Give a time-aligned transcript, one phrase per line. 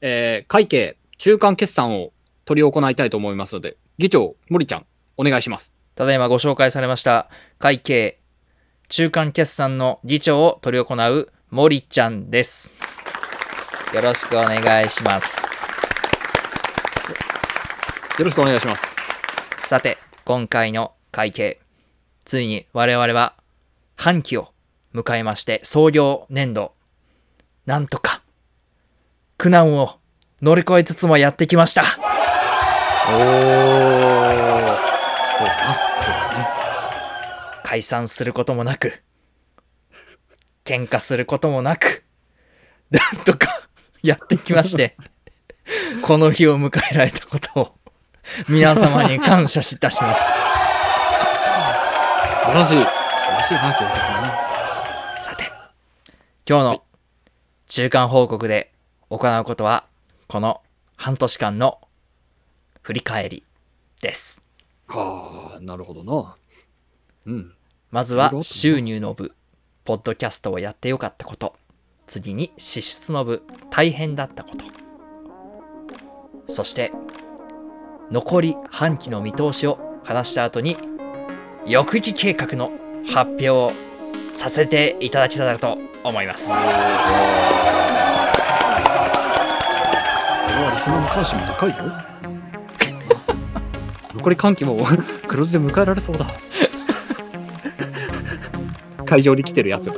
[0.00, 2.12] えー会計中間決算を
[2.44, 4.86] 取り行いたいと思いますので、議長、森ちゃん、
[5.16, 5.74] お願いします。
[5.96, 7.28] ただいまご紹介されました
[7.58, 8.20] 会計
[8.88, 12.72] 中間決算の議長を取り行う森ちゃんです。
[13.94, 15.40] よろしくお願いします。
[18.18, 18.82] よろしくお願いします。
[19.66, 21.60] さて、今回の会計、
[22.24, 23.34] ついに我々は
[23.96, 24.52] 半期を
[24.94, 26.72] 迎えまして、創業年度、
[27.66, 28.17] なんとか
[29.38, 30.00] 苦難を
[30.42, 31.82] 乗り越えつつもやってきました。
[31.82, 33.12] おー。
[33.12, 33.18] そ
[35.44, 35.74] うだな。
[35.74, 36.46] そうですね。
[37.62, 39.00] 解散することもなく、
[40.64, 42.02] 喧嘩することもなく、
[42.90, 43.68] なんとか
[44.02, 44.96] やってきまして、
[46.02, 47.78] この日を迎えられたことを
[48.48, 50.22] 皆様に感謝いたします。
[52.40, 52.80] 素晴らしい。
[52.80, 54.32] 素晴らしいな、今ね。
[55.20, 55.44] さて、
[56.44, 56.82] 今日の
[57.68, 58.72] 中間報告で
[59.10, 59.84] 行うことは、
[60.26, 60.62] この
[60.96, 61.80] 半年間の
[62.82, 63.42] 振り返り
[64.02, 64.42] です。
[64.86, 66.36] はあ、なるほどな。
[67.26, 67.52] うん。
[67.90, 69.32] まずは収入の部、
[69.84, 71.54] ポッドキャストをやってよかったこと。
[72.06, 74.64] 次に支出の部、大変だったこと。
[76.46, 76.92] そして、
[78.10, 80.76] 残り半期の見通しを話した後に、
[81.66, 82.72] 翌期計画の
[83.06, 83.72] 発表を
[84.34, 86.50] させていただけたらと思います。
[90.78, 91.80] スナーの関心も高いぞ。
[94.14, 94.86] 残り歓喜も
[95.28, 96.26] 黒字で迎えられそうだ。
[99.04, 99.90] 会場に来てるやつ。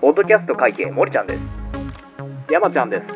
[0.00, 1.54] ポッドキャスト会計森ちゃんです。
[2.50, 3.08] 山ちゃんです。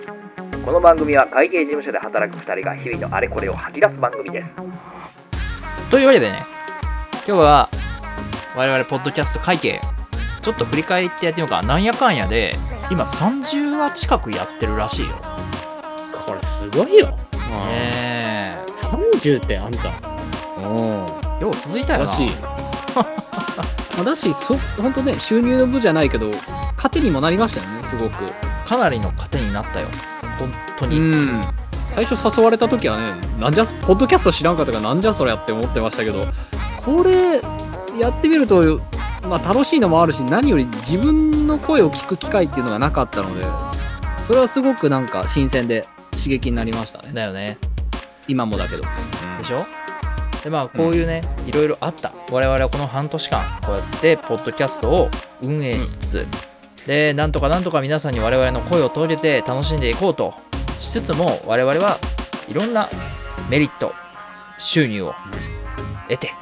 [0.64, 4.56] この番組は会計事務所で働く2人が日々のあれこれを吐き出す番組です。
[5.90, 6.36] というわけでね、
[7.26, 7.68] 今日は
[8.56, 9.80] 我々ポッドキャスト会計、
[10.40, 11.62] ちょっと振り返ってやってみようか。
[11.62, 12.52] なんやかんやで、
[12.90, 15.16] 今30話近くやってるらしいよ。
[16.76, 17.16] ごいよ。
[17.66, 19.88] ね30ってあんた。
[20.68, 20.78] うん。
[21.38, 21.42] え。
[21.42, 22.06] よう続いたよな。
[22.06, 22.30] らしい。
[22.94, 26.30] まあだし、そ本当ね、収入の部じゃないけど、
[26.76, 28.32] 糧にもなりましたよね、すごく。
[28.66, 29.86] かなりの糧になったよ。
[30.38, 30.98] 本当に。
[30.98, 31.42] ん。
[31.94, 36.24] 最初誘われた時はね、なんじゃ、ポッドキャスト知らんかったから、なんじゃそりゃって思ってましたけど、
[36.84, 37.40] これ、
[37.98, 38.80] やってみると、
[39.28, 43.46] まあ楽しいのもあるし、何より自分の声を聞く機会っていうのがなかったので、
[44.26, 47.10] それはすごくなんか新鮮で刺激になりましたね。
[47.12, 47.58] だよね。
[48.28, 48.82] 今もだけど。
[49.38, 49.58] でしょ？
[50.44, 55.08] でまあこういうね、いろいろあった我々はこの半年間こうやってポッドキャストを
[55.40, 56.26] 運営しつつ、
[56.86, 60.34] でなんとかなんとか皆さんに我々の声を届けて楽しんでいこうと
[60.80, 61.98] しつつも我々は
[62.48, 62.88] いろんな
[63.48, 63.94] メリット
[64.58, 65.14] 収入を
[66.08, 66.32] 得て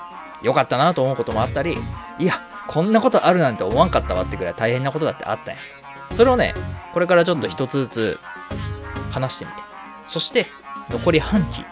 [0.42, 1.76] よかったなと思うこともあったり
[2.18, 5.60] いやこんなことあるなんて思わんかったわってくらい大変なことだってあったんや
[6.10, 6.54] それをね
[6.94, 8.18] これからちょっと一つずつ
[9.10, 9.62] 話してみて。
[10.06, 10.46] そして
[10.90, 11.64] 残り半期。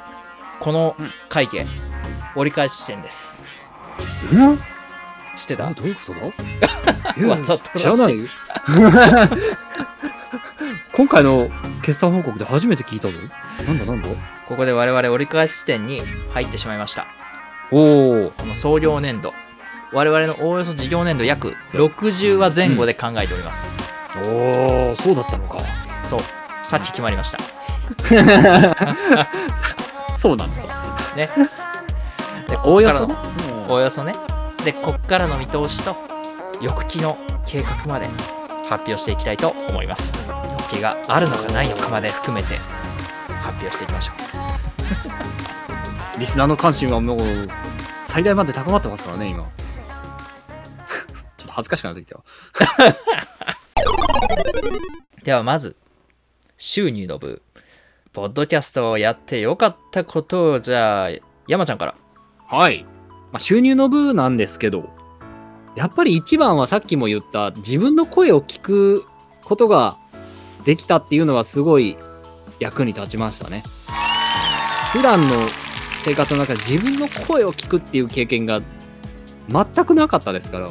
[0.60, 0.96] この
[1.28, 1.66] 会計
[2.34, 3.44] 折り返し地点です。
[4.32, 4.58] うん？
[5.36, 5.70] 知ってた？
[5.72, 6.20] どういうことだ？
[7.28, 8.18] わざと知らない？
[8.18, 8.26] よ
[10.94, 11.48] 今回の
[11.82, 13.14] 決算報告で初めて聞いたぞ。
[13.66, 14.08] なんだなんだ？
[14.48, 17.06] ここで我々折り返し地点に入ってしまいました。
[17.70, 19.32] おおこの創業年度。
[19.92, 23.66] 我々のおおよそ事業年度約60話前後で考えております、
[24.26, 25.58] おおそうだったのか。
[26.04, 26.20] そう
[26.68, 27.38] さっき決まりました。
[30.18, 30.62] そうなんです
[31.16, 31.30] ね。
[32.46, 33.14] でおおよそね。
[33.70, 34.12] おおよそね。
[34.62, 35.96] でこっからの見通しと
[36.60, 38.06] 翌期の計画まで
[38.68, 40.12] 発表していきたいと思います。
[40.58, 42.58] 翌期があるのかないのかまで含めて
[43.42, 44.12] 発表していきましょ
[46.16, 46.18] う。
[46.20, 47.18] リスナーの関心はもう
[48.04, 49.46] 最大まで高まってますからね今。
[51.38, 52.22] ちょっと恥ずかしくなってきたわ
[55.24, 55.74] ではまず
[56.60, 57.40] 収入の部。
[58.12, 61.10] ポッドキャストをやってよかったことをじゃあ
[61.46, 61.94] 山ちゃんから。
[62.48, 62.82] はい、
[63.30, 64.88] まあ、収入の部なんですけど
[65.76, 69.04] やっぱり一番はさっきも言った自分の声を聞く
[69.44, 69.96] ことが
[70.64, 71.96] できたっていうのはすごい
[72.58, 73.62] 役に立ちましたね。
[74.92, 75.36] 普段の
[76.02, 78.60] 生活の中で自分の声を聞くっていう経験が
[79.48, 80.70] 全くなかったですから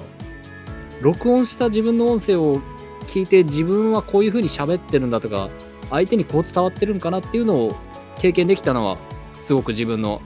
[1.01, 2.60] 録音した自分の音声を
[3.07, 5.50] 聞いて自分はこういう風に喋ってるんだとか
[5.89, 7.75] 相手にこう伝わってるんかなっていうのを
[8.19, 8.98] 経験できたのは
[9.44, 10.22] すごく自分の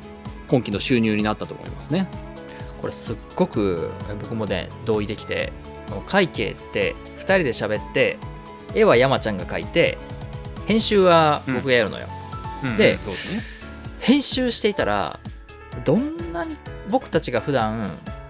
[0.50, 2.08] 今期の収入になったと思いますね。
[2.82, 3.92] これすっごく
[4.22, 5.54] 僕もね同意できて
[6.08, 8.18] 会計って2人で喋って
[8.74, 9.98] 絵は山ちゃんが描いて
[10.66, 12.08] 編集は僕がやるのよ、
[12.78, 13.42] でそうですね。
[14.00, 15.20] 編集していたら
[15.86, 16.58] どんなに
[16.90, 17.86] 僕たちが普段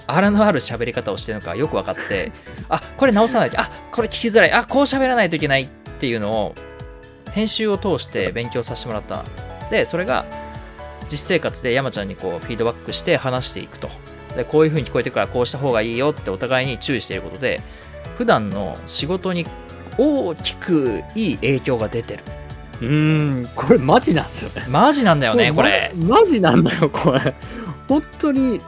[0.08, 2.32] 荒のある喋り方をしてるのかよく分かって
[2.68, 5.68] あこれ直さないとあこれ聞きづらいあこう喋らないといけないっ
[6.00, 6.56] ていうのを
[7.32, 9.24] 編集を通して勉強させてもらった。
[9.70, 10.26] でそれが
[11.10, 13.90] 実生活で山ちゃんにこうフィードバックして話していくと。
[14.36, 17.62] でこういう風に聞こえてるからこうした方がいいよってお互いに注意していることで
[18.18, 19.46] 普段の仕事に
[19.98, 22.24] 大きくいい影響が出てる。
[22.82, 24.68] うーんこれマジなんですよね。
[24.70, 27.34] マジなんだよねこれまマジなんだよこれ。
[27.88, 28.64] 本当にち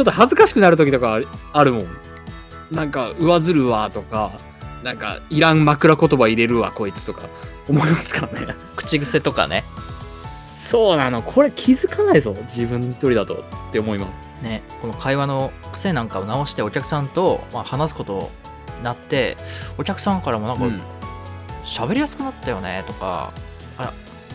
[0.00, 1.86] ょっと恥ずかしくなる時とかあるあるもん。
[2.70, 4.32] なんか上ずるわとか
[4.82, 7.22] なんかいらん枕言葉入れるわこいつとか
[7.68, 8.54] 思いますからね。
[8.76, 9.64] 口癖とかね。
[10.58, 11.22] そうなの。
[11.22, 12.34] これ気づかないぞ。
[12.42, 14.42] 自分一人だとって思います。
[14.42, 18.30] ねこの会話の癖なんかを直してお客さんと、まあ、話すこと
[18.78, 19.36] になって
[19.78, 20.80] お客さんからもなんかうん。
[21.64, 23.32] 喋りやすくなったよねとか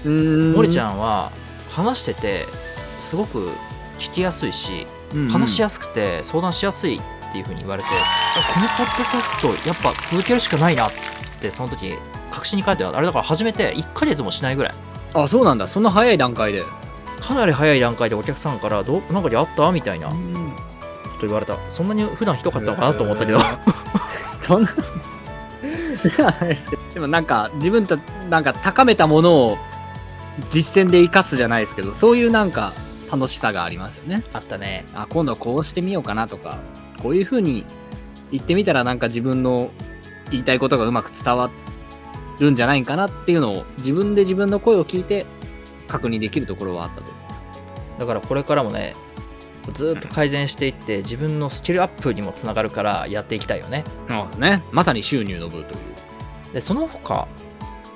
[0.03, 0.53] うーん。
[0.53, 1.31] 森ちゃんは
[1.69, 2.45] 話してて
[2.99, 3.49] すごく
[3.99, 7.89] 聞きやすいしうん話しやすくて相談しやすいっていう風に言われて、
[8.53, 10.91] このポッドキャストやっぱ続けるしかないなっ
[11.39, 11.93] てその時
[12.31, 14.73] 確信に書いてあれだから始めて1ヶ月もしないぐらい。
[15.13, 15.67] あそうなんだ。
[15.67, 16.63] そんな早い段階で。
[17.21, 19.71] かなり早い段階でお客さんからどうなんかであった？
[19.71, 20.09] みたいな。
[20.09, 20.15] こ
[21.19, 21.57] と言われた。
[21.69, 23.39] そんなに普段ひどかったのかなと思ったけど。
[24.41, 24.69] そんな。
[26.93, 27.97] でもなんか自分た
[28.29, 29.57] なんか高めたものを
[30.49, 32.71] 実践で生かすじゃないですけどそういうなんか
[33.11, 34.23] 楽しさがありますよね。
[34.31, 34.85] あったね。
[34.95, 36.57] あ今度はこうしてみようかなとか
[37.03, 37.65] こういう風に
[38.31, 39.71] 言ってみたらなんか自分の
[40.31, 41.49] 言いたいことがうまく伝わ
[42.39, 45.25] るんじゃないかなっていうのを自分で自分の声を聞いて
[45.87, 47.11] 確認できるところはあったと。
[47.99, 48.95] だからこれからもね
[49.73, 53.83] ずーっと改善していって自分のスキルアップにもつながるからやっていきたいよね。
[54.07, 54.63] そうね。
[54.71, 56.53] まさに収入の部という。
[56.53, 57.27] でその他、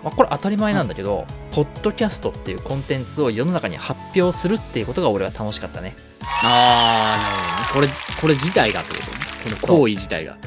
[0.03, 5.95] まあ、これ当たり前なんだけど、ポッドキャストっていうコンテンツを世の中に発表するっていうことが俺は楽しかったね。
[6.43, 7.93] ああなるほどね。
[8.21, 9.11] これこれ自体がってこと？
[9.49, 10.37] ねこの行為自体が。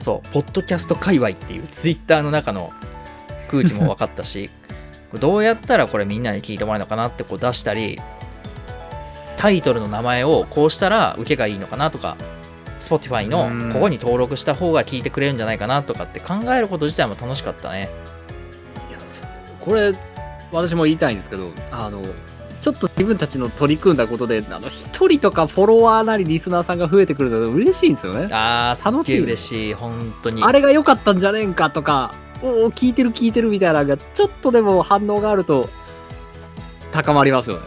[0.00, 0.28] そう。
[0.32, 2.72] ポッドキャスト界隈っていうツイッターの中の
[3.50, 4.50] 空気も分かったし
[5.20, 8.00] どうやったらこれみんなに聞いてもらえるのかなってこう出したり
[9.36, 12.16] タイトルの名前をこうしたら受けがいいのかなとか
[12.80, 13.68] Spotify うん。
[13.68, 17.88] のここに登録した方が聞いてくれるんじゃないかなとかって考えること自体も楽しかったね。
[18.90, 18.98] いや
[19.60, 19.92] これ
[20.52, 22.02] 私も言いたいんですけどあの
[22.60, 28.28] ちょっと自分たちの取り組んだことであの一人とかフォロワーなりリスナーさんが増えてくると嬉しいんですよね。
[28.32, 30.42] あーすっげえ楽しい嬉しい本当に。
[30.42, 32.14] あれが良かったんじゃねえんかとか
[32.44, 35.68] おお聞いてる聞いてるみたいなのがちょっとでも反応があると
[36.92, 37.62] 高まりますよね。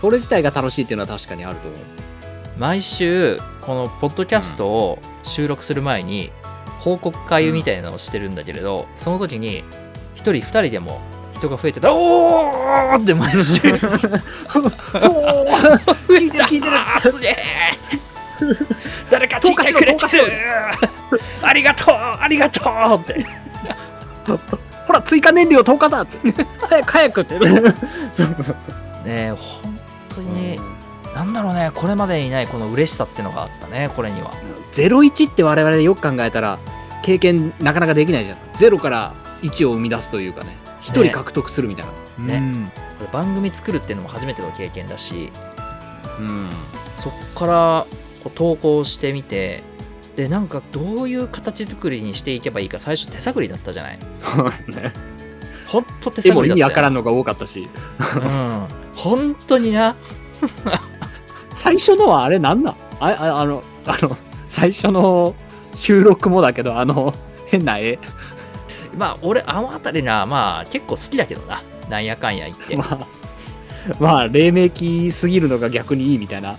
[0.00, 1.80] それ自体が楽しいっていうのは確かにあると思う。
[2.58, 6.32] 毎週このポッドキャストを収録する前に
[6.80, 9.62] 報告会みたいなのをしてるんだけれど、その時に
[10.16, 11.00] 1人2人でも
[11.34, 13.60] 人が増えてたらおーって毎週。
[13.68, 13.86] おー
[16.08, 16.76] 聞いてる聞いてる。
[17.00, 17.34] すげえ
[19.10, 20.32] 誰か聞いてくれてる。
[21.42, 23.24] ありがとうありがとうって
[24.86, 26.46] ほら追加燃料10日だって。
[26.68, 27.38] 早く早くって。
[27.40, 28.54] そうそうそう。
[29.06, 29.78] ねえ本
[30.14, 30.60] 当に、
[31.14, 34.30] なんだろうねこれまでにないこの嬉しさってのがあったねこれには。
[34.72, 36.58] 01って我々でよく考えたら
[37.02, 41.86] 経験なかなかできないじゃないですか0から1を生み出すというかね1人獲得するみたい
[42.18, 42.38] な。
[42.38, 42.72] ね。
[42.98, 45.32] これ番組作るっていうのも初めての経験だし
[46.20, 46.48] うん、
[46.98, 47.86] そっから
[48.22, 49.62] こう投稿してみて
[50.20, 53.98] でなんかどういう形作りにしていけばいいか最初手探りだったじゃない？
[54.68, 54.92] ね。
[55.66, 56.44] ほんと手探りだったよ。
[56.44, 57.70] 意味わからんのが多かったし。
[57.98, 58.66] うん。
[58.94, 59.96] 本当にな。
[61.54, 64.16] 最初のはあれなんだあああのあの
[64.48, 65.34] 最初の
[65.74, 67.14] 収録もだけどあの
[67.46, 67.98] 変な絵。
[68.94, 71.62] まあ俺あの辺りなまあ結構好きだけどな。
[71.88, 73.06] なんやかんや言って、まあ
[73.98, 76.58] まあ黎明期すぎるのが逆にいいみたいな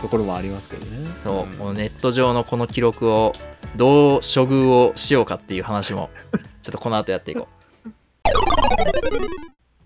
[0.00, 1.08] ところもありますけどね。
[1.24, 1.56] そう。
[1.56, 3.32] このネット上のこの記録を
[3.76, 6.10] どう処遇をしようかっていう話も
[6.62, 7.48] ちょっとこの後やっていこ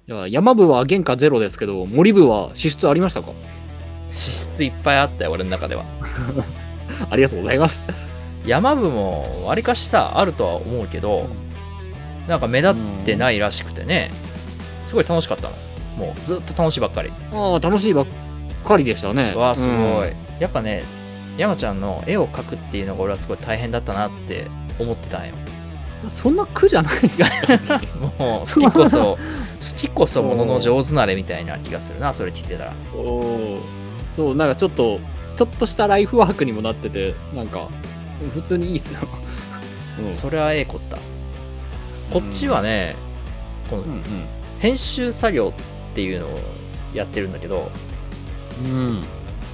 [0.07, 3.31] いや山部は原価ゼロですけど森部は支出ありましたか？
[3.31, 3.35] う
[4.15, 5.85] 支出いっぱいあったよ俺の中では。
[7.11, 7.83] ありがとうございます。
[8.47, 11.29] 山部もわりかしさあるとは思うけど
[12.29, 12.75] なんか目立っ
[13.07, 14.11] てないらしくてね。
[14.87, 15.55] すごい楽しかったの。
[15.97, 17.11] もうずっと楽しいばっかり。
[17.33, 18.07] ああ楽しいばっ
[18.65, 19.35] かりでしたね。
[19.35, 20.17] わあすごい、うん。
[20.41, 20.83] やっぱね
[21.37, 24.47] 山ちゃんの絵を描くっていうのが俺はすごい大変だったなって
[24.79, 25.35] 思ってたんよ。
[26.09, 27.27] そんな苦じゃないですよ
[28.19, 29.19] もう好きこそ好
[29.79, 32.73] きこそものの上手なれみたいな気がするなそれ聞いてたら。
[32.95, 33.61] おー。
[34.17, 35.01] そうなんかちょっと
[35.37, 37.69] ちょっとしたライフワークにもなっててなんか
[38.35, 39.01] 普通にいいっすよ、
[40.07, 40.15] うん。
[40.15, 40.99] それはええこった。
[42.13, 42.95] こっちはね、
[43.71, 44.03] このうん
[44.61, 46.39] 編集作業っていうのを
[46.95, 47.71] やってるんだけど、
[48.63, 49.03] うん。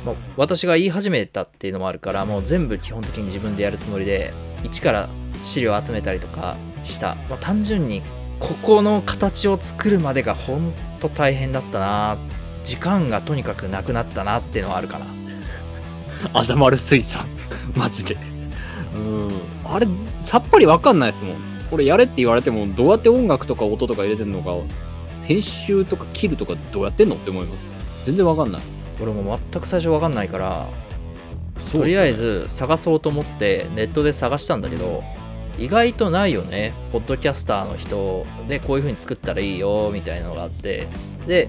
[0.05, 4.33] まあ私が言い始めたっていうのもあるからもう全部基本的に自分でやるつもりで
[4.65, 5.09] 一から
[5.45, 8.03] 資料集めたりとかした、まあ単純に
[8.39, 12.19] ここの形を作るまでがほんと大変だったな。
[12.65, 15.07] 時間がとにかくなくなったなっていうのはあるかな。
[16.33, 17.27] あざまる水産。
[17.77, 18.17] マジで。
[18.95, 19.29] うん。
[19.65, 19.87] あれ
[20.23, 21.37] さっぱりわかんないですもん。
[21.71, 24.55] これやれって言われてもどうやって音楽とか音とか入れてんのか
[25.25, 27.65] 編集とか切るとかどうやってんのって思います。
[28.05, 28.63] 全然わかんない
[29.01, 30.67] 俺も全く最初わかんないから
[31.73, 35.03] とりあえず探そうと思ってネットで探したんだけど
[35.59, 36.73] 意外とないよね。
[36.91, 40.89] ポッドキャスターの人でこういう風に作ったらいいよみたいなのがあって。
[41.27, 41.49] で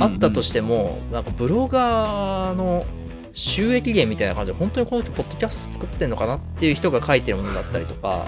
[0.00, 2.86] あったとしても、なんかブロガーの
[3.34, 8.24] 収益源みたいな感じで、本当にこの人、ポッドキャスト作ってんのかなっていう人が書いてるものだったりとか、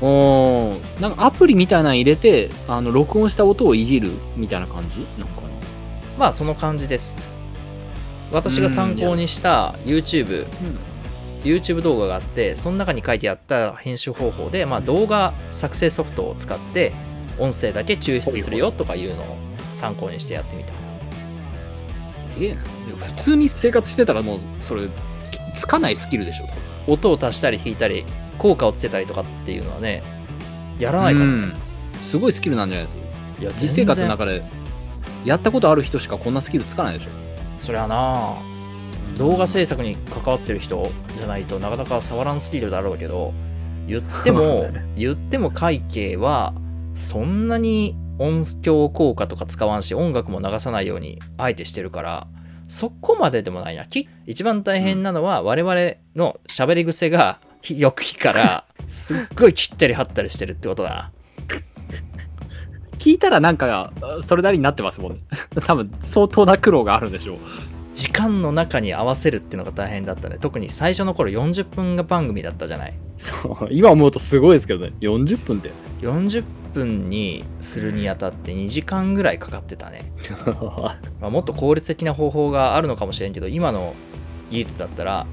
[0.00, 1.00] おー。
[1.02, 5.00] なんかアプリみたいなの入れてあの録音した音をいじるみたいな感じ？
[5.18, 5.48] なんかな
[6.16, 7.18] まあその感じです。
[8.32, 10.46] 私が参考にした YouTube、
[11.42, 16.92] YouTube 動画があって、その中に書いてあった編集方法で、まあ、動画作成ソフトを使って、
[17.38, 19.36] 音声だけ抽出するよとかいうのを
[19.74, 20.72] 参考にしてやってみた。
[22.34, 22.62] すげえな。
[23.06, 24.88] 普通に生活してたらもうそれ
[25.54, 26.48] つかないスキルでしょ。
[26.92, 28.04] 音を足したり引いたり、
[28.38, 30.02] 効果をつけたりとかっていうのはね、
[30.78, 31.26] やらないから。
[31.26, 31.54] うん。
[32.10, 32.98] すごいスキルなんじゃないです
[33.40, 34.42] いや実生活の中で
[35.24, 37.10] やったことある人しかこんなスキルつかないでしょ
[37.60, 38.34] そりゃな。
[39.16, 43.34] 動画制作に関わってる人じゃないとなかなか触らんスキルだろうけど
[43.86, 46.54] 言っても言っても会計は
[46.94, 52.28] そんなに音響効果とか使わんし音楽も流さないようにあえてしてるから
[52.68, 53.84] そこまででもないな。
[53.84, 55.74] き一番大変なのは我々
[56.14, 61.12] の喋り癖が よくからすっごい切ったり貼ったりしてるってことだな
[63.00, 65.20] 聞いたらなんかそれなりになってますもんね。
[65.64, 67.38] 多分相当な苦労があるんでしょう。
[67.94, 70.36] 時間の中に合わせるっていうのが大変だったね。
[70.38, 72.94] 特に最初の頃40分が番組だったじゃない。
[73.16, 73.68] そう。
[73.70, 74.92] 今思うとすごいですけどね。
[75.00, 75.70] 40分って。
[76.02, 80.04] 40分にするにあたって2時間ぐらいかかってたね、
[81.20, 83.94] まあ、もっと効率的な方法があるのかもしれんけど今の
[84.50, 85.26] 技術だったら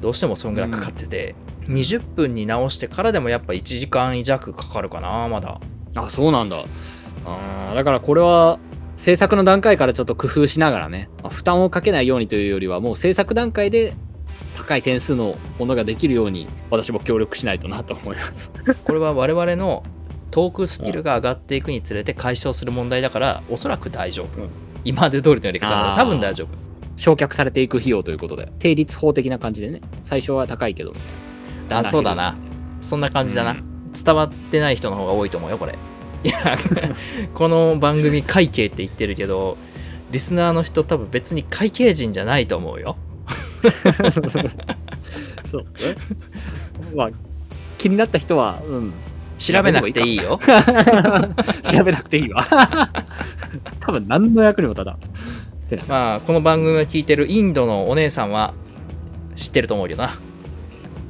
[0.00, 5.58] どうしてもそんぐらいかかってて、20分に直してからでもやっぱ1時間弱かかるかなまだ。
[5.96, 6.64] あそうなんだ
[7.24, 8.58] あーだからこれは
[8.96, 13.94] 制作の段階からちょっと工夫しながらね、まあ負担をかけないようにというよりはもう制作段階で
[14.56, 18.50] 高い点数のものができるように私も協力しないとなと思います。
[18.84, 19.82] これは我々の
[20.30, 24.50] トークスキルが上がっていくにつれて解消する問題だからおそらく大丈夫、うん。
[24.84, 25.94] 今まで通りのやり方あー。
[25.96, 26.48] で多分大丈夫。
[26.96, 30.94] 焼却されていく費用ということで定率法的な感じでね最初は高いけど
[31.68, 32.36] だそうだな。
[32.80, 33.92] そんな感じだな、うん。
[33.92, 35.76] 伝わってない人の方が多いと思うよこれ
[36.24, 36.58] いや
[37.34, 39.58] この番組会計って言ってるけど
[40.10, 42.96] リスナーの人多分別に会計人じゃないと思うよ。
[45.50, 45.68] そうね。
[46.94, 47.10] まあ
[47.78, 48.92] 気になった人は、うん、
[49.38, 50.38] 調べなくていいよ。
[51.62, 52.46] 調べなくていいわ。
[53.80, 54.98] 多分何の役にも立たん。
[55.88, 58.54] まあこの番組を聞いてるインドのお姉さんは
[59.34, 60.18] 知ってると思うけどな。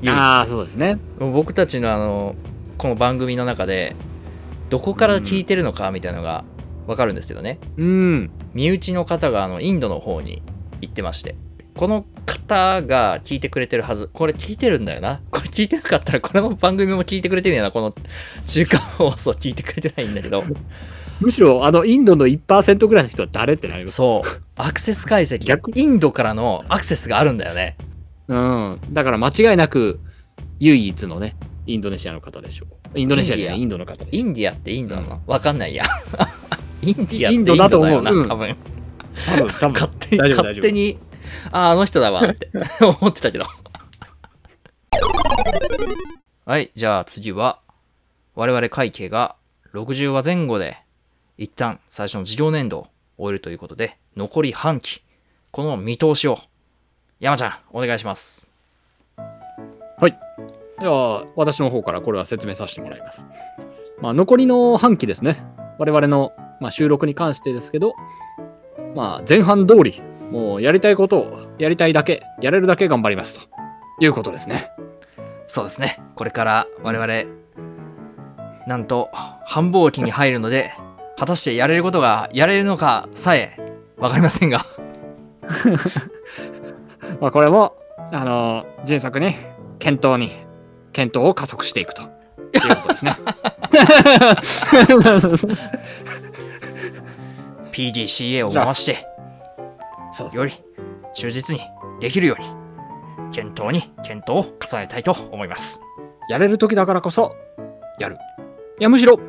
[0.06, 0.98] ああそうですね。
[1.18, 2.34] 僕たちのあの
[2.78, 3.94] この番組の中で
[4.70, 6.44] どこから聞いてるのかみたいなのが
[6.86, 8.30] 分かるんですけどね、うん。
[8.52, 10.42] 身内の方があのインドの方に
[10.80, 11.36] 行ってまして。
[11.76, 14.08] この方が聞いてくれてるはず。
[14.12, 15.20] これ聞いてるんだよな。
[15.30, 17.72] これ聞いてなかったらこれの番組も聞いてくれてるんやな。
[17.72, 17.94] この
[18.46, 20.44] 中間放送聞いてくれてないんだけど。
[21.20, 23.96] むしろあのインドの1%ぐらいの人は誰ってなります。
[23.96, 24.42] そう。
[24.56, 25.38] アクセス解析。
[25.38, 25.72] 逆。
[25.74, 27.76] インドからのアクセスがあるんだよね。
[28.28, 28.78] うん。
[28.92, 29.98] だから間違いなく
[30.60, 31.34] 唯一のね
[31.66, 32.98] インドネシアの方でしょう。
[32.98, 35.20] インドネシアじゃないイインドの方でインディアってインドなの？
[35.26, 35.84] わかんないや。
[36.82, 38.02] インディアってインドだと思う。
[38.02, 38.24] なう。
[38.24, 38.28] ん。
[38.28, 38.56] 多分
[39.26, 39.46] 多分。
[39.48, 40.98] 多分勝手に勝手に
[41.52, 42.50] ああの人だわって。
[42.80, 43.46] 思ってたけど。
[46.46, 47.60] はいじゃあ次は
[48.34, 49.36] 我々会計が
[49.72, 50.76] 60話前後で
[51.38, 55.02] 一旦最初の事業年度を終えるということで残り半期。
[55.50, 56.38] この見通しを。
[57.20, 58.48] 山ちゃんお願いします
[60.80, 63.26] では私の方からこれは説明させてもらいます。
[64.00, 65.44] まあ、残りの半期ですね。
[65.78, 67.94] 我々の、まあ、収録に関してですけど、
[68.94, 74.70] まあ、前半通り、もうやりたいことをやりたいだけ、やれるだけ頑張りますということですね。
[75.46, 77.24] そうですねこれから我々
[78.66, 79.10] なんと
[79.44, 80.72] 繁忙期に入るので
[81.18, 83.58] 果たしてやれることがやれるのかさえ
[83.98, 84.66] 分かりませんが
[87.20, 87.76] まあ、これも、
[88.10, 89.34] あのー、迅速に、
[89.78, 90.32] 検討に、
[90.94, 92.08] 検討を加速していくと いう
[92.76, 93.16] ことですね。
[97.72, 99.06] PDCA を回して
[100.32, 100.52] より
[101.14, 101.60] 忠実に
[102.00, 102.46] できるように
[103.32, 105.80] 検討に検討を重ねたいと思います
[106.28, 107.36] やれる時だからこそ、
[107.98, 108.16] やる。
[108.80, 109.20] いや、むしろ、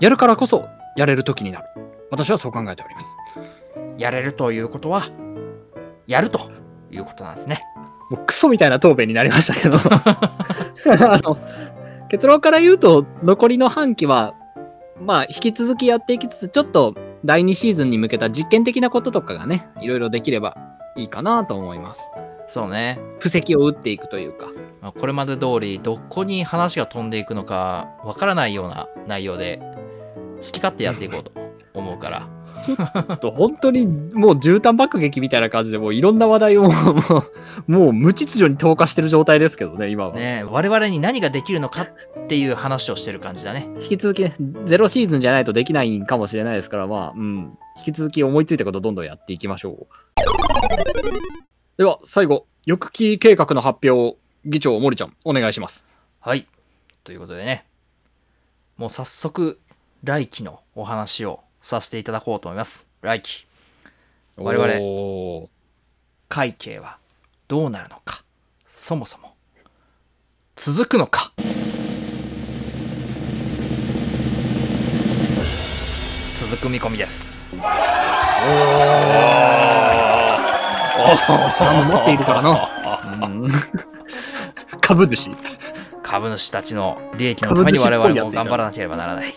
[0.00, 1.66] やるからこそ、やれる時になる。
[2.10, 3.06] 私はそう考えております。
[3.96, 5.08] やれるということは、
[6.06, 6.50] やると
[6.90, 7.62] いうことなんですね。
[8.10, 9.78] もうクソみたいな答弁になりましたけど
[10.90, 11.38] あの
[12.08, 14.34] 結論から言うと残りの半期は
[15.00, 20.56] まあ引き続きやっていきつつちょっと第2シーズンに向けた実験的なこととかがねいろいろできれば
[20.96, 22.10] いいかなと思います
[22.48, 22.98] そうね。
[23.18, 24.48] 布石を打っていくというか
[24.82, 29.60] まあこれまで通り、どこに話が飛んでいくのかわからないような内容で、
[30.38, 31.32] 好き勝手やっていこうと
[31.72, 32.28] 思うから。
[32.78, 36.92] あと本当にもう絨毯爆撃みたいな感じでもういろんな話題をも
[37.68, 43.68] うもう無秩序に投下してる状態ですけどね今は、ね我々に何ができるのかっていう話をしてる感じだね。
[43.80, 47.58] 引き続きねゼロシーズンじゃないとできないんかもしれないですからまあうん。
[47.78, 49.86] 引き続き思いついたことどんどんやっていきましょう。
[51.78, 55.86] では最後翌期計画の発表議長森ちゃんお願いします。
[56.20, 56.46] はい。
[57.04, 57.66] ということでね、
[58.76, 59.60] もう早速、
[60.04, 62.88] 来期のお話をさせていただこうと思います。
[63.00, 63.46] 来期。
[64.36, 65.48] 我々。
[66.28, 66.98] 会計は
[67.48, 68.24] どうなるのか。
[68.74, 69.34] そもそも。
[70.56, 71.32] 続くのか。
[76.36, 77.46] 続く見込みです。
[81.52, 82.68] さんも持っているからな、
[83.26, 83.48] うん、
[84.80, 85.30] 株主
[86.02, 89.34] 株主たちの利益のために我々も頑張らなければならない。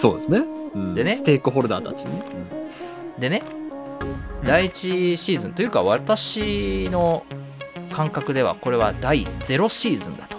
[0.00, 0.38] そうですね、
[0.74, 0.94] うん。
[0.94, 1.16] でね。
[1.16, 2.18] ステークホルダーたちに。
[2.18, 2.24] ね、
[3.18, 3.42] でね、
[4.44, 7.26] 第1シーズンというか私の
[7.92, 10.38] 感覚ではこれは第0シーズンだと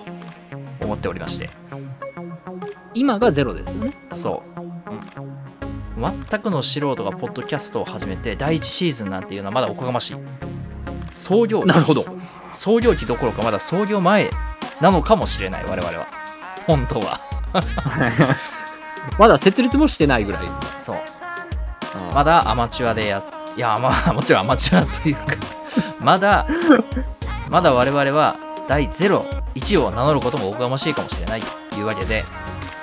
[0.84, 1.52] 思っておりまして。
[2.96, 3.94] 今がゼロですよね。
[4.14, 4.44] そ
[5.96, 10.16] う、全くの素人がポッドキャストを始めて第1シーズンなんていうのはまだおこがましい。
[11.14, 11.68] 創業期。
[11.68, 12.06] なるほど。
[12.52, 14.32] 創業期どころかまだ創業前
[14.82, 16.08] なのかもしれない我々は。
[16.66, 17.22] 本当は
[19.18, 20.48] まだ設立もしてないぐらい。
[20.80, 20.98] そう。
[21.94, 23.24] あまだアマチュアでや
[23.56, 25.36] いやまあ もちろんアマチュアというか。
[26.02, 26.48] まだ
[27.50, 28.36] まだ我々は
[28.68, 32.26] 第01を名乗ることもおこがましいかもしれないというわけで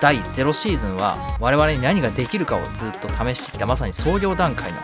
[0.00, 4.78] 第0シーズンは我々に何ができるかをずっと試してきたまさに創業段階の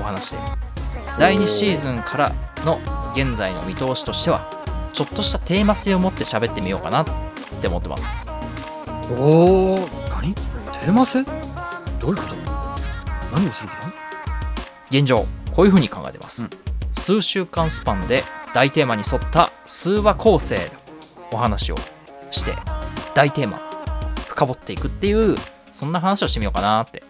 [0.00, 0.38] お話で。
[1.18, 2.32] 第2シーズンから
[2.64, 2.78] の
[3.14, 4.50] 現在の見通しとしては
[4.92, 7.06] ちょっとしたテーマ性を持って喋ってみようかなっ
[7.62, 8.26] て思ってます。
[9.18, 10.34] おお何？
[10.34, 11.22] テーマ性
[12.00, 12.34] どういうこと？
[13.32, 13.78] 何をする気だ
[14.90, 15.18] 現状
[15.54, 16.50] こういうふうに考えてます、うん。
[16.94, 18.24] 数週間スパンで
[18.54, 20.62] 大テーマに沿った数話構成の
[21.32, 21.76] お話を
[22.30, 22.54] して
[23.14, 23.60] 大テーマ
[24.28, 25.36] 深掘っていくっていう
[25.72, 27.02] そんな話をしてみようかなって。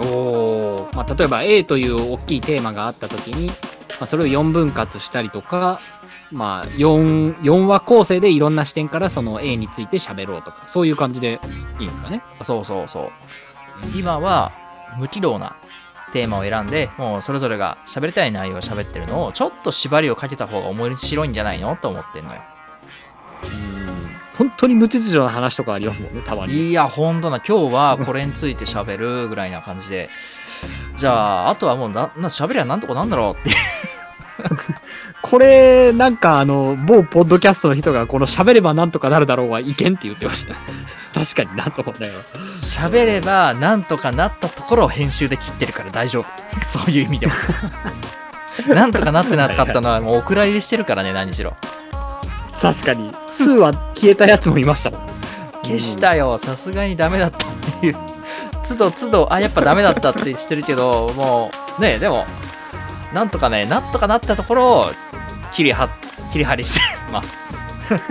[0.00, 3.54] おお、まあ、例えば A という大きいテーマがあった時に、ま
[4.04, 5.80] あ、それを4分割したりとか、
[6.30, 11.40] まあ4、4話構成でいろんな視点からその A について喋ろうとかそういう感じで
[11.78, 12.22] いいんですかね？
[12.42, 13.10] そうそうそう。
[13.94, 14.52] 今は
[14.98, 15.56] 無軌道な
[16.12, 22.40] テーマを選んでもうそれぞれが喋りたい内容を喋ってるのをちょっと縛りをかけた方が面白いんじゃないのと思ってんのよ。
[23.44, 23.82] うん。
[24.38, 26.70] 本当に無秩序な話とかありますもんねたまに。
[26.70, 30.08] いや、ほんとな、今日はこれについて喋るぐらいな感じで、
[30.96, 33.56] じゃあ、あとはもうな、な喋りゃなんとかなんだろうって。
[35.22, 40.58] これなんかあの某ポッドキャストの人がこの喋ればなんとかなるだろうはいけんって言ってましたね
[41.14, 42.12] 確かになと思ったよ
[42.62, 46.26] 喋ればなんとかなったところを編集で切ってるから大丈夫。
[46.64, 47.32] そういう意味でも。
[48.74, 51.56] なんとかなってなかったのはもうお蔵入りしてるからね、何しろ。
[52.60, 55.00] 確かに数は消えたやつもいましたもん
[55.64, 57.96] 消したよ、さすがにダメだったっていう。
[58.68, 62.26] 都度都度、あ、やっぱダメだったってしてるけど、もう、ね、でも、
[63.14, 64.84] なんとかね、なんとかなったところを
[65.54, 65.88] 切りは、
[66.32, 66.80] 切り張りして
[67.12, 67.54] ます。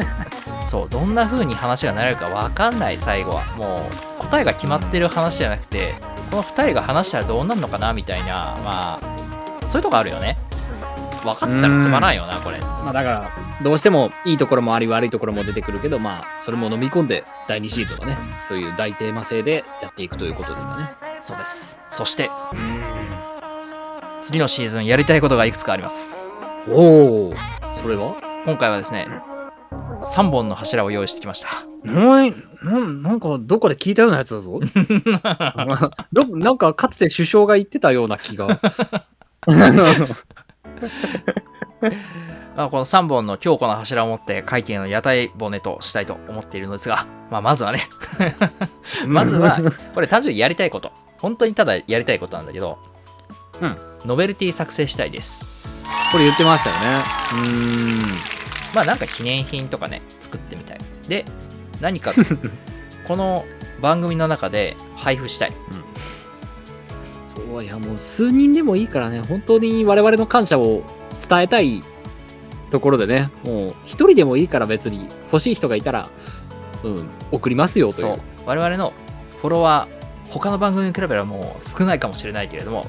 [0.69, 3.43] そう、どんな風に話がなれるかわかんない、最後は。
[3.57, 5.95] もう、答えが決まってる話じゃなくて、
[6.29, 10.37] この2人が話したらどうなるのかな、みたいな、まあ、そういうとこあるよね。
[11.23, 12.59] 分かったらつまらんよな、これ。
[12.59, 13.29] まあだから
[13.61, 20.89] どうしてもいいところもあり悪いところも出てくるけどまあそれも飲み込んで第2シーズンはねそういう大テーマ性でやっていくということですかね
[21.23, 21.79] そうです。
[21.91, 22.29] そして、
[24.23, 26.15] 次のシーズンやりたいことがいくつかあります。
[26.69, 27.33] おお
[27.81, 28.15] それは？
[28.45, 29.07] 今回はですね、
[30.01, 31.65] 3本の柱を用意してきました。
[31.91, 34.59] ないなんなんかどこで聞いたようなやつだぞ
[36.13, 38.47] どなんかかつて首相が言ってたような気が
[42.55, 47.87] まあ、この3本の強固な柱を持って会計の屋台骨としたいと思っているのですが、まあ、まずはね、
[49.07, 49.57] まずは、
[49.95, 50.91] これ単純にやりたいこと。
[51.17, 52.77] 本当にただやりたいことなんだけど、
[53.61, 55.45] うんノベルティ作成したいです。
[56.11, 57.03] これ言ってましたよね。
[57.33, 58.75] うーん。
[58.75, 60.79] まあなんか記念品とかね、作ってみたい。
[61.07, 61.25] で、
[61.79, 62.13] 何か
[63.07, 63.45] この
[63.81, 65.53] 番組の中で配布したい。
[67.35, 69.21] そういやもう数人でもいいからね。
[69.21, 70.83] 本当に我々の感謝を
[71.29, 71.81] 伝えたい
[72.71, 73.29] ところでね。
[73.43, 76.07] もう一人でもいいから別に欲しい人がいたら
[76.83, 78.19] うん送りますよといそうう。
[78.45, 78.93] 我々の
[79.41, 82.85] フォロワー他の番組に比べればもう少ないかもしれないけれども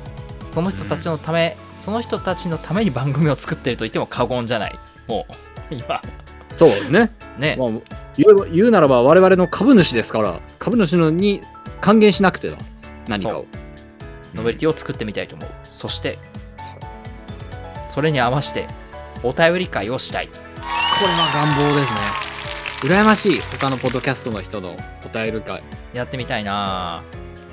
[0.52, 4.78] その人たちのため、その人たちのために番組を作ってると言っても過言じゃない。
[5.08, 5.26] も
[5.70, 6.00] う今。
[6.56, 7.10] そうね。
[7.38, 7.56] ね。
[7.58, 7.68] まあ、
[8.16, 11.40] 言う言うならば我々の株主ですから株主のに
[11.80, 12.58] 還元しなくては
[13.08, 13.46] 何かを。
[14.34, 15.50] ノベルティを作ってみたいと思う。
[15.64, 16.18] そして
[17.90, 18.66] それに合わせて
[19.22, 20.28] お便り会をしたい。
[20.28, 20.34] こ
[21.00, 22.00] れは願望ですね。
[22.82, 23.40] 羨ましい。
[23.40, 25.62] 他のポッドキャストの人のお便り会。
[25.94, 27.02] やってみたいな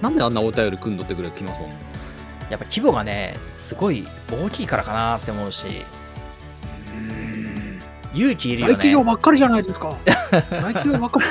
[0.01, 1.88] なんであんなお便り組んどってくれきますもん
[2.49, 5.67] やっぱ規模がねすごい大きいからかなって思うし。
[8.13, 9.03] 勇気いるよね。
[9.03, 9.95] ばっかりじゃないですか。
[10.49, 11.25] 大企業ばっかり。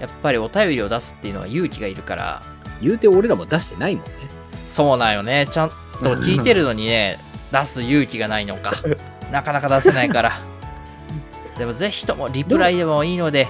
[0.00, 2.42] やっぱりお便りを出すっていうのは勇気がいるから。
[2.82, 4.10] 言うて俺らも出してないもんね。
[4.68, 5.46] そうなんよね。
[5.50, 5.76] ちゃんと
[6.16, 7.18] 聞いてるのにね
[7.52, 8.74] 出す勇気がないのか。
[9.30, 10.40] なかなか出せないから。
[11.56, 13.48] でもぜひともリプライでもいいので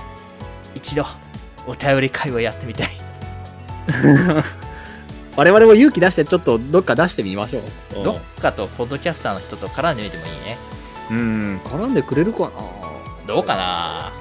[0.74, 1.07] 一度
[1.66, 2.90] お便り会をやってみたい
[5.36, 7.62] 我々も勇気出してちょっとどっか出してみましょう。
[8.04, 10.32] どっかとポッドキャスターの人と絡んでみてもいい？
[10.32, 10.58] ね
[11.10, 11.60] うん。
[11.64, 12.52] 絡んでくれるか
[13.26, 14.12] どうかな？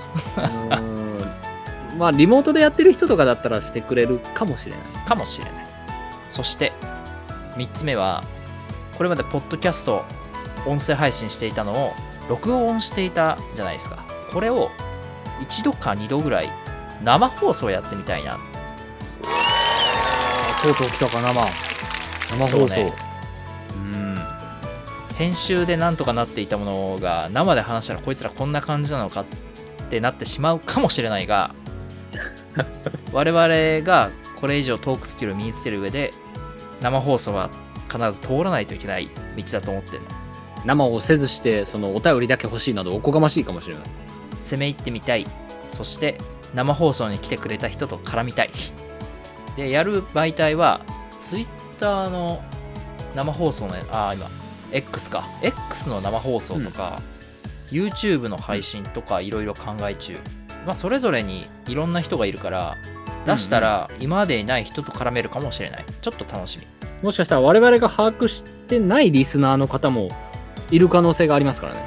[1.98, 4.82] まあリモートでやってる人とかだったらしてくれるかもしれない。
[5.08, 5.68] かもしれない。
[6.32, 6.72] そして
[7.56, 8.24] 3つ目は
[8.98, 10.04] これまでポッドキャスト
[10.66, 11.92] 音声配信していたのを
[12.28, 14.04] 録音していたじゃないですか。
[14.32, 14.72] これを
[15.42, 16.50] 1度か2度ぐらい
[17.04, 18.40] 生放送やってみたいな
[20.64, 21.34] とうとう来たか生
[22.32, 22.58] 生放送。
[22.58, 22.94] そうね
[23.76, 24.18] うん。
[25.16, 29.26] 編集でなんとかなっていたものが生で話したらこいつらこんな感じなのかっ
[29.90, 31.54] てなってしまうかもしれないが
[33.12, 36.14] 我々がこれ以上トークスキルを身につける上で
[36.82, 37.50] 生放送は
[37.92, 40.08] 必ず通らないといけない道だと思ってるの。
[40.66, 43.84] 生をせずしてそのお便りだけ欲しいなどおこがましいかもしれない。
[44.44, 45.28] 攻め入ってみたい。
[45.70, 46.18] そして
[46.54, 48.52] 生放送に来てくれた人と絡みたい
[49.56, 50.82] でやる媒体は
[51.20, 52.44] Twitter の
[53.16, 54.30] 生放送のあー今
[54.72, 55.28] X か。
[55.42, 57.00] X の生放送とか、
[57.72, 60.18] YouTube の配信とかいろいろ考え中、
[60.66, 62.78] まあ、それぞれにいろんな人がいるから
[63.26, 65.86] 出したら今までにない人と絡めるかもしれない。
[66.02, 66.66] ちょっと楽しみ。
[67.04, 70.10] もしかしたら我々が把握してないリスナーの方も
[70.72, 71.82] いる可能性がありますからね。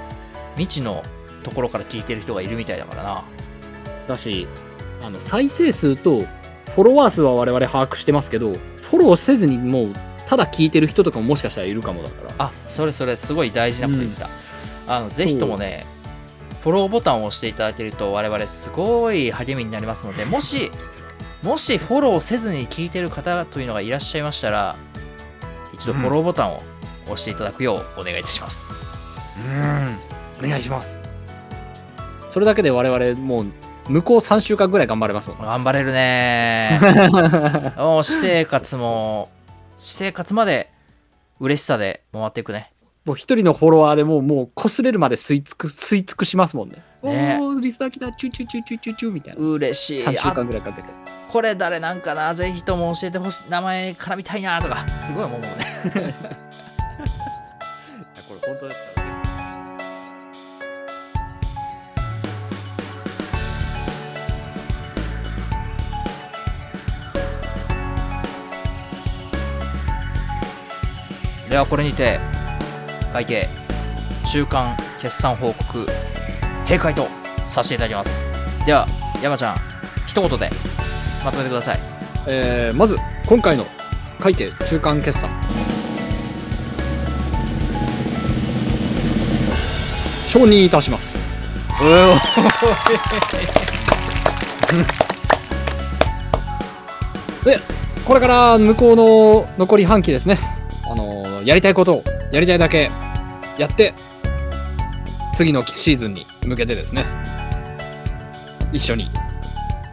[0.57, 1.03] 未知の
[1.43, 3.25] ところから聞いてる人がいるみたいだからな。
[4.07, 4.47] だし
[5.03, 6.23] あの再生数と
[6.77, 9.93] フォロワー数は我々把握してますけどフォローせずにもう
[10.29, 12.35] ただ聞いてる人とかももしかしたらいるかもだから。
[12.39, 14.29] あそれそれすごい大事なこと言った、
[14.87, 15.87] あのぜひともね
[16.63, 20.71] フォローボタンを押していただけると我々すごい励みになりますのでもし
[21.43, 24.77] もしフォローせずに聞いてる方というのがいらっしゃいましたら
[25.73, 26.63] 一度フォローボタンを
[27.05, 28.83] 押していただくようお願いいたします、
[29.39, 30.45] うん。
[30.45, 30.99] お願いします。
[32.31, 33.47] それだけで我々もう
[33.89, 35.39] 向こう3週間ぐらい頑張れますもん。
[35.39, 36.79] 頑張れるね。
[37.77, 39.29] もう私生活も
[39.79, 40.71] 私生活まで
[41.41, 42.71] 嬉しさで回っていくね。
[43.05, 46.77] もう一人のフォロワーでもうもう擦れるまで吸い付く吸い付くしますもんね。
[47.05, 47.39] ね。
[47.41, 49.41] おーリスナー来たチューチューチューチューチューチューみたいな。
[49.41, 50.05] 嬉しい。
[50.05, 50.89] 3週あ間ぐらいかけて。
[51.31, 52.35] これ誰なんかな？
[52.35, 53.51] ぜひとも教えてほしい。
[53.51, 54.85] 名前絡みたいなとか。
[54.89, 55.49] すごい思うもんね。
[58.29, 58.86] これ本当です
[71.49, 72.19] ではこれにて
[73.13, 73.47] 会計
[74.27, 75.87] 週間決算報告
[76.65, 77.07] 閉会と
[77.49, 78.21] させていただきます。
[78.67, 78.87] では
[79.23, 79.57] 山ちゃん
[80.07, 80.51] 一言で
[81.25, 81.79] まとめてください。
[82.29, 83.65] えーまず今回の
[84.21, 85.31] 会計中間決算。
[90.29, 91.17] 承認いたします。
[97.45, 97.61] で
[98.05, 100.39] これから向こうの残り半期ですね。
[100.41, 100.56] あのー
[101.47, 102.91] やりたいことをやりたいだけ
[103.57, 103.95] やって
[105.37, 107.07] 次のシーズンに向けてですね。
[108.73, 109.07] 一緒に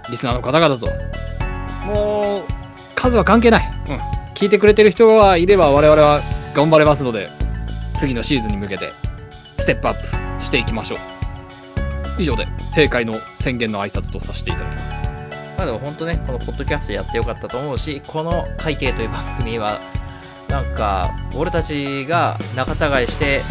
[0.10, 0.88] リスナーの方々と。
[1.86, 2.44] もう
[2.96, 3.96] 数は関係ない、うん、
[4.34, 6.22] 聞いてくれてる人がいれば我々は
[6.56, 7.28] 頑張れますので
[8.00, 8.90] 次のシーズンに向けて
[9.58, 10.98] ステップアップしていきましょう。
[12.20, 15.10] 以上で閉会の宣言の挨拶とさせていただきます。
[15.58, 19.78] まあでも本当ねこのポッドキャストやってよかったと思うしこの会計という番組は
[20.54, 23.42] なんか俺たちが仲違いして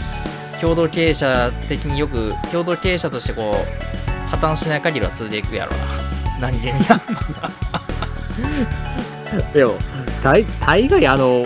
[0.60, 5.78] 共同経営者的によく共同経営者としてこう破綻しない限りは続いていくやろな。
[6.48, 6.72] 何気に。
[6.88, 7.00] な
[9.52, 9.74] でも
[10.22, 11.44] 大大概あの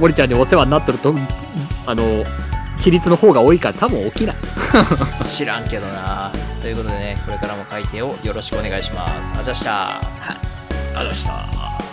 [0.00, 1.14] 森ちゃんにお世話になってると
[1.86, 2.24] あの
[2.78, 4.36] 比率の方が多いから多分起きない。
[5.22, 6.32] 知らんけどな。
[6.62, 9.34] ということでねこれからも改定をよろしくお願いします。
[9.38, 9.88] あじゃあした
[10.94, 11.85] あざした